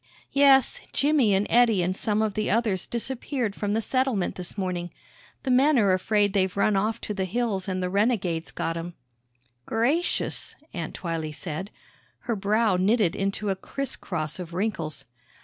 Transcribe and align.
"Yes 0.31 0.81
Jimmy 0.93 1.35
an' 1.35 1.45
Eddie 1.47 1.83
an' 1.83 1.93
some 1.93 2.23
of 2.23 2.33
the 2.33 2.49
others 2.49 2.87
disappeared 2.87 3.53
from 3.53 3.73
the 3.73 3.83
settlement 3.83 4.33
this 4.33 4.57
morning. 4.57 4.89
The 5.43 5.51
men're 5.51 5.93
afraid 5.93 6.33
they've 6.33 6.57
run 6.57 6.75
off 6.75 6.99
to 7.01 7.13
th' 7.13 7.19
hills 7.27 7.69
an' 7.69 7.81
the 7.81 7.87
renegades 7.91 8.49
got 8.49 8.77
'em." 8.77 8.95
"Gracious," 9.67 10.55
Aunt 10.73 10.95
Twylee 10.95 11.35
said; 11.35 11.69
her 12.21 12.35
brow 12.35 12.77
knitted 12.77 13.15
into 13.15 13.51
a 13.51 13.55
criss 13.55 13.95
cross 13.95 14.39
of 14.39 14.55
wrinkles. 14.55 15.05